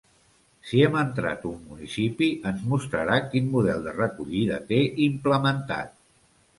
[0.69, 5.99] Si hem entrat un municipi, ens mostrarà quin model de recollida té implementat.